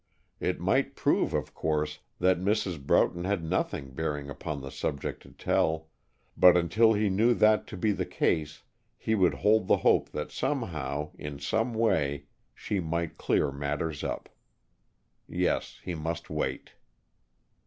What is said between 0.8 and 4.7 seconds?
prove, of course, that Mrs. Broughton had nothing bearing upon